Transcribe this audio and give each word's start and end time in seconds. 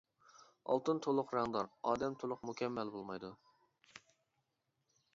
ئالتۇن 0.71 1.01
تولۇق 1.07 1.33
رەڭدار، 1.37 1.69
ئادەم 1.91 2.17
تولۇق 2.23 2.43
مۇكەممەل 2.51 2.93
بولمايدۇ. 2.97 3.35